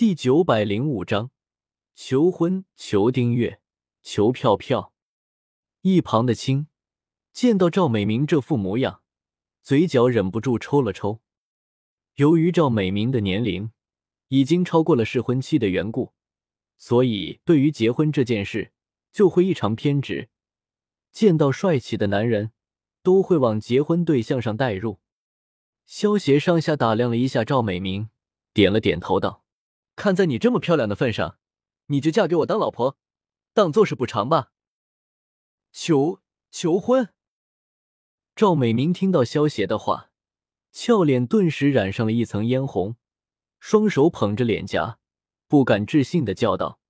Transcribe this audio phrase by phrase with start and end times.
[0.00, 1.30] 第九百零五章，
[1.94, 3.60] 求婚，求订阅，
[4.00, 4.94] 求票票。
[5.82, 6.68] 一旁的青
[7.34, 9.02] 见到赵美明这副模样，
[9.60, 11.20] 嘴角忍不住抽了抽。
[12.14, 13.72] 由于赵美明的年龄
[14.28, 16.14] 已经超过了适婚期的缘故，
[16.78, 18.72] 所以对于结婚这件事
[19.12, 20.30] 就会异常偏执。
[21.12, 22.52] 见到帅气的男人，
[23.02, 24.98] 都会往结婚对象上带入。
[25.84, 28.08] 萧协上下打量了一下赵美明，
[28.54, 29.44] 点了点头道。
[30.00, 31.36] 看在你这么漂亮的份上，
[31.88, 32.96] 你就嫁给我当老婆，
[33.52, 34.50] 当做是补偿吧。
[35.72, 37.10] 求求婚！
[38.34, 40.10] 赵美明听到萧邪的话，
[40.72, 42.96] 俏脸顿时染上了一层嫣红，
[43.58, 44.98] 双手捧着脸颊，
[45.46, 46.80] 不敢置信的叫道：“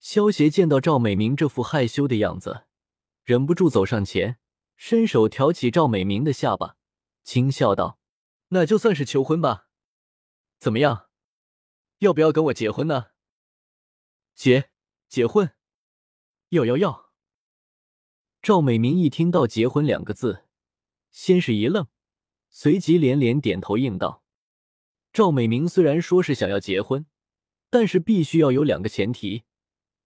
[0.00, 2.64] 萧邪！”见到赵美明这副害羞的样子，
[3.24, 4.38] 忍不住走上前，
[4.74, 6.78] 伸手挑起赵美明的下巴，
[7.22, 7.98] 轻笑道
[8.48, 9.68] ：“那就算是求婚吧，
[10.58, 11.08] 怎么样？”
[12.02, 13.10] 要不要跟我结婚呢？
[14.34, 14.70] 结
[15.08, 15.52] 结婚，
[16.48, 17.12] 要要要！
[18.42, 20.42] 赵美明一听到“结婚”两个字，
[21.12, 21.86] 先是一愣，
[22.50, 24.24] 随即连连点头应道。
[25.12, 27.06] 赵美明虽然说是想要结婚，
[27.70, 29.44] 但是必须要有两个前提：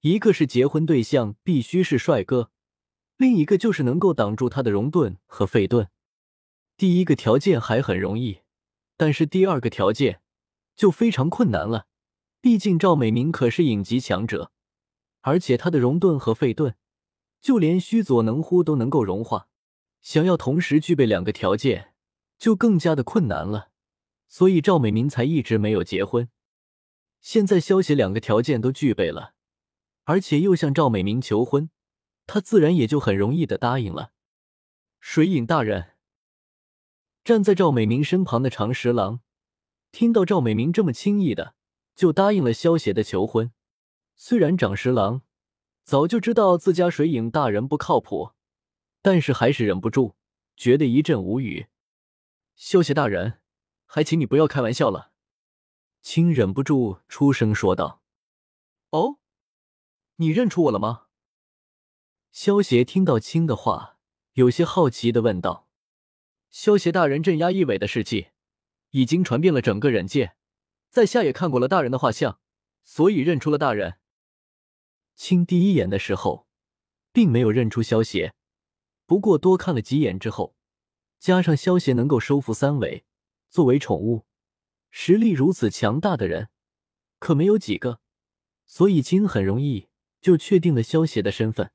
[0.00, 2.50] 一个是结婚对象必须是帅哥，
[3.16, 5.88] 另一个就是能够挡住他的容盾和废盾。
[6.76, 8.40] 第一个条件还很容易，
[8.98, 10.20] 但是第二个条件。
[10.78, 11.88] 就非常困难了，
[12.40, 14.52] 毕竟赵美明可是影级强者，
[15.22, 16.76] 而且他的熔盾和废盾，
[17.40, 19.48] 就连须佐能乎都能够融化。
[20.00, 21.94] 想要同时具备两个条件，
[22.38, 23.70] 就更加的困难了。
[24.28, 26.28] 所以赵美明才一直没有结婚。
[27.20, 29.34] 现在萧协两个条件都具备了，
[30.04, 31.70] 而且又向赵美明求婚，
[32.24, 34.12] 他自然也就很容易的答应了。
[35.00, 35.96] 水影大人，
[37.24, 39.22] 站在赵美明身旁的长十郎。
[39.90, 41.54] 听到赵美明这么轻易的
[41.94, 43.52] 就答应了萧邪的求婚，
[44.14, 45.22] 虽然长十郎
[45.84, 48.32] 早就知道自家水影大人不靠谱，
[49.02, 50.16] 但是还是忍不住
[50.56, 51.66] 觉得一阵无语。
[52.54, 53.40] 萧邪大人，
[53.86, 55.12] 还请你不要开玩笑了。
[56.02, 58.02] 青忍不住出声说道
[58.90, 59.18] ：“哦，
[60.16, 61.06] 你认出我了吗？”
[62.30, 63.98] 萧邪听到青的话，
[64.34, 65.68] 有些好奇的问道
[66.50, 68.28] ：“萧邪大人镇压一尾的事迹。”
[68.90, 70.34] 已经传遍了整个忍界，
[70.90, 72.40] 在下也看过了大人的画像，
[72.84, 73.98] 所以认出了大人。
[75.14, 76.46] 青第一眼的时候，
[77.12, 78.34] 并没有认出萧邪，
[79.04, 80.54] 不过多看了几眼之后，
[81.18, 83.04] 加上萧邪能够收服三尾
[83.50, 84.26] 作为宠物，
[84.90, 86.48] 实力如此强大的人
[87.18, 88.00] 可没有几个，
[88.64, 89.88] 所以青很容易
[90.20, 91.72] 就确定了萧邪的身份。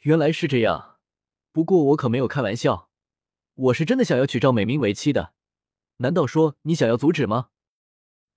[0.00, 0.98] 原来是这样，
[1.50, 2.90] 不过我可没有开玩笑，
[3.54, 5.34] 我是真的想要娶赵美明为妻的。
[6.02, 7.50] 难道说你想要阻止吗？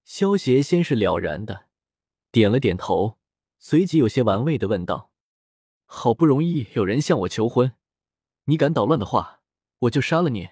[0.03, 1.67] 萧协先是了然的
[2.29, 3.17] 点了点头，
[3.57, 5.11] 随即有些玩味的问道
[5.85, 7.73] ：“好不容易有人向我求婚，
[8.45, 9.39] 你敢捣乱的话，
[9.79, 10.49] 我就杀了你。”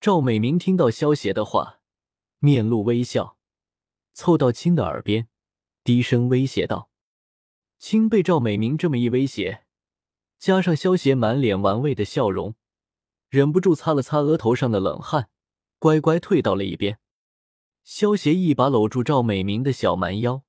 [0.00, 1.80] 赵美明听到萧协的话，
[2.38, 3.36] 面露微笑，
[4.14, 5.28] 凑到青的耳边，
[5.82, 6.88] 低声威胁道
[7.78, 9.66] ：“青被赵美明这么一威胁，
[10.38, 12.54] 加上萧协满脸玩味的笑容，
[13.28, 15.28] 忍不住擦了擦额头上的冷汗。”
[15.84, 16.98] 乖乖退到了一边，
[17.82, 20.42] 萧协一把搂住赵美明的小蛮腰，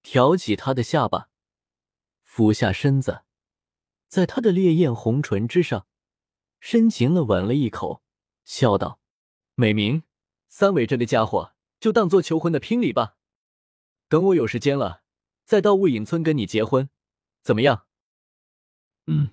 [0.00, 1.28] 挑起她的下巴，
[2.22, 3.20] 俯下身子，
[4.06, 5.86] 在她的烈焰红唇之上
[6.58, 8.02] 深情的吻了一口，
[8.46, 8.98] 笑道
[9.56, 10.04] ：“美明，
[10.48, 13.18] 三尾这个家伙就当做求婚的聘礼吧。
[14.08, 15.02] 等我有时间了，
[15.44, 16.88] 再到雾隐村跟你结婚，
[17.42, 17.84] 怎么样？”
[19.04, 19.32] 嗯。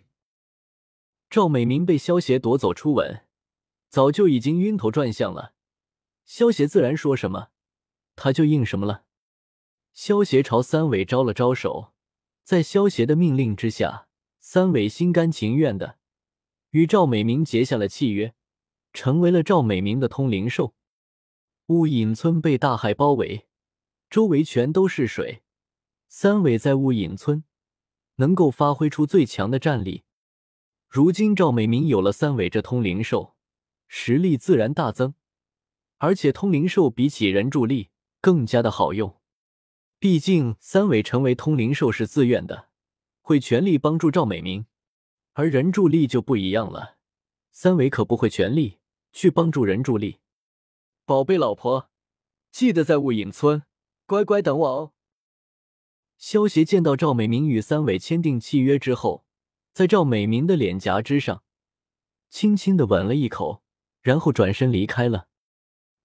[1.30, 3.25] 赵美明被萧协夺走初吻。
[3.90, 5.54] 早就已经晕头转向了，
[6.26, 7.50] 萧协自然说什么，
[8.16, 9.06] 他就应什么了。
[9.94, 11.94] 萧协朝三尾招了招手，
[12.44, 14.08] 在萧协的命令之下，
[14.40, 15.98] 三尾心甘情愿的
[16.72, 18.34] 与赵美明结下了契约，
[18.92, 20.76] 成为了赵美明的通灵兽。
[21.68, 23.48] 雾隐村被大海包围，
[24.10, 25.44] 周围全都是水，
[26.10, 27.44] 三尾在雾隐村
[28.16, 30.04] 能够发挥出最强的战力。
[30.90, 33.35] 如今赵美明有了三尾这通灵兽。
[33.88, 35.14] 实力自然大增，
[35.98, 37.90] 而且通灵兽比起人柱力
[38.22, 39.20] 更加的好用。
[40.00, 42.70] 毕竟三尾成为通灵兽是自愿的，
[43.22, 44.66] 会全力帮助赵美明，
[45.34, 46.98] 而人柱力就不一样了，
[47.52, 48.80] 三尾可不会全力
[49.12, 50.20] 去帮助人柱力。
[51.06, 51.90] 宝贝老婆，
[52.52, 53.64] 记得在雾隐村
[54.06, 54.92] 乖乖等我哦。
[56.18, 59.26] 萧协见到赵美明与三尾签订契约之后，
[59.74, 61.44] 在赵美明的脸颊之上
[62.30, 63.65] 轻轻的吻了一口。
[64.06, 65.30] 然后转身离开了。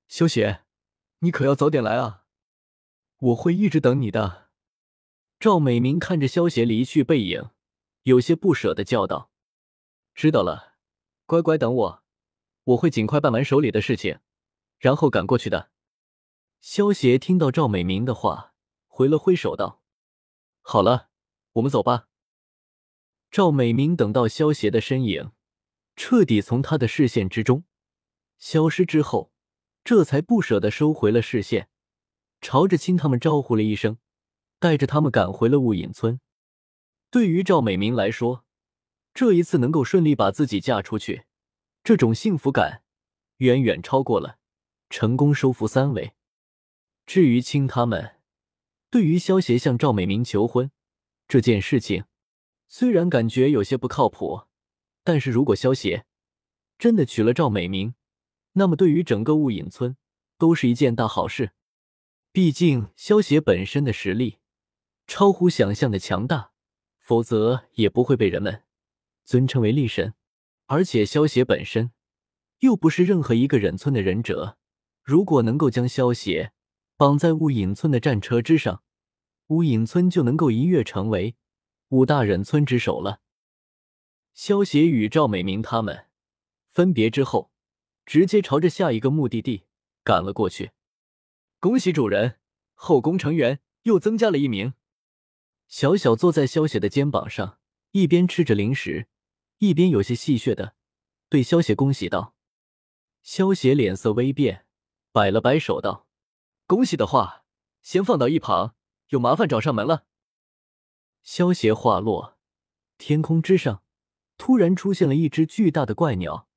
[0.08, 0.62] 萧邪，
[1.18, 2.24] 你可要早点来啊！
[3.18, 4.48] 我会一直等你的。
[5.38, 7.50] 赵美明看着萧邪离去背影，
[8.04, 9.30] 有些不舍的叫道
[10.14, 10.76] ：“知道了，
[11.26, 12.02] 乖乖等我，
[12.64, 14.20] 我会尽快办完手里的事情，
[14.78, 15.70] 然后赶过去的。”
[16.62, 18.54] 萧邪听到赵美明的话，
[18.86, 19.82] 挥了挥手道
[20.62, 21.10] ：“好了，
[21.52, 22.08] 我们走吧。”
[23.30, 25.32] 赵美明等到萧邪的身影
[25.94, 27.64] 彻底从他的视线之中
[28.40, 29.30] 消失之后，
[29.84, 31.68] 这才不舍得收回了视线，
[32.40, 33.98] 朝着亲他们招呼了一声。
[34.58, 36.20] 带着他们赶回了雾隐村。
[37.10, 38.44] 对于赵美明来说，
[39.14, 41.24] 这一次能够顺利把自己嫁出去，
[41.82, 42.82] 这种幸福感
[43.38, 44.36] 远远超过了
[44.90, 46.12] 成功收服三尾。
[47.06, 48.16] 至于亲他们，
[48.90, 50.70] 对于萧协向赵美明求婚
[51.26, 52.04] 这件事情，
[52.68, 54.42] 虽然感觉有些不靠谱，
[55.02, 56.04] 但是如果萧协
[56.78, 57.94] 真的娶了赵美明，
[58.60, 59.96] 那么对于整个雾隐村
[60.36, 61.52] 都是一件大好事。
[62.30, 64.36] 毕竟萧协本身的实力。
[65.06, 66.52] 超乎想象的强大，
[66.98, 68.64] 否则也不会被人们
[69.24, 70.12] 尊称为力神。
[70.66, 71.90] 而且萧邪本身
[72.58, 74.58] 又不是任何一个忍村的忍者，
[75.02, 76.52] 如果能够将萧邪
[76.98, 78.84] 绑在雾隐村的战车之上，
[79.46, 81.34] 雾隐村就能够一跃成为
[81.88, 83.22] 五大忍村之首了。
[84.34, 86.04] 萧邪与赵美明他们
[86.68, 87.49] 分别之后，
[88.10, 89.66] 直接朝着下一个目的地
[90.02, 90.72] 赶了过去。
[91.60, 92.40] 恭喜主人，
[92.74, 94.74] 后宫成员又增加了一名。
[95.68, 97.60] 小小坐在萧邪的肩膀上，
[97.92, 99.06] 一边吃着零食，
[99.58, 100.74] 一边有些戏谑的
[101.28, 102.34] 对萧邪恭喜道
[103.22, 104.66] ：“萧邪脸色微变，
[105.12, 106.08] 摆了摆手道
[106.66, 107.44] ：‘恭喜的话，
[107.80, 108.74] 先放到一旁，
[109.10, 110.06] 有麻烦找上门了。’”
[111.22, 112.36] 萧邪话落，
[112.98, 113.84] 天空之上
[114.36, 116.48] 突然出现了一只巨大的怪鸟，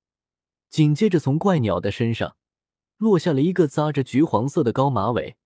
[0.73, 2.35] 紧接着从怪鸟的身上
[2.97, 5.37] 落下了一个扎着橘黄色的高马尾、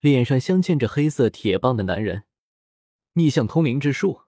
[0.00, 2.24] 脸上镶嵌着黑色铁棒的男人。
[3.12, 4.22] 逆向通灵之术。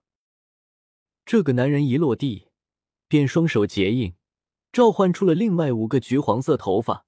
[1.24, 2.48] 这个男人一落地，
[3.08, 4.16] 便双手结印，
[4.70, 7.06] 召唤出了另外五个橘黄色头发、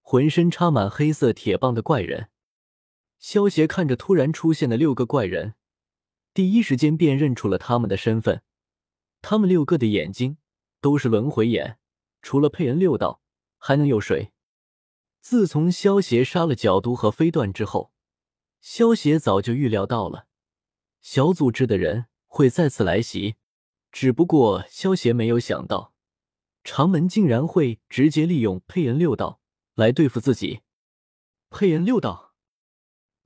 [0.00, 2.30] 浑身插满黑色铁棒的怪人。
[3.18, 5.56] 萧协看着突然出现的六个怪人，
[6.32, 8.42] 第一时间便认出了他们的身份。
[9.20, 10.38] 他们六个的眼睛
[10.80, 11.78] 都是轮回眼，
[12.26, 13.22] 除了佩恩六道，
[13.56, 14.32] 还能有谁？
[15.20, 17.92] 自从萧协杀了角都和飞段之后，
[18.60, 20.26] 萧协早就预料到了。
[21.00, 23.36] 小组织的人会再次来袭，
[23.92, 25.94] 只不过萧协没有想到，
[26.64, 29.40] 长门竟然会直接利用佩恩六道
[29.76, 30.62] 来对付自己。
[31.50, 32.34] 佩恩六道，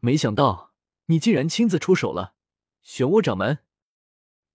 [0.00, 0.75] 没想到
[1.06, 2.35] 你竟然亲自出手了，
[2.85, 3.61] 漩涡掌门。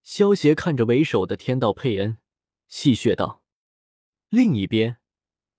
[0.03, 2.19] 萧协看着为首的天道佩恩，
[2.67, 3.41] 戏谑道。
[4.35, 4.97] 另一边，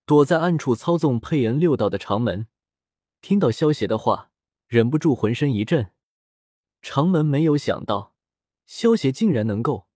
[0.04, 2.46] 躲在暗处操纵佩恩六道的长门，
[3.22, 4.30] 听到萧协的话，
[4.66, 5.92] 忍不住浑身一震。
[6.82, 8.14] 长门没有想到，
[8.66, 9.86] 萧协竟然能够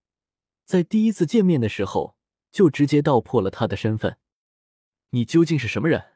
[0.64, 2.16] 在第一次见面的时候
[2.50, 4.16] 就直接道破了他的身份。
[5.10, 6.12] 你究竟是什么人？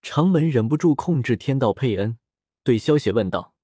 [0.00, 2.18] 长门忍不住控制天道佩恩，
[2.64, 3.55] 对萧协问道。